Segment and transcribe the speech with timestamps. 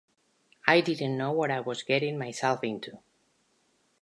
[0.65, 2.97] I didn't know what I was getting myself into".